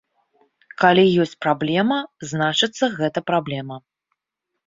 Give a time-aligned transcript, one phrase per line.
[0.83, 1.97] Калі ёсць праблема,
[2.31, 3.75] значыцца, гэта праблема.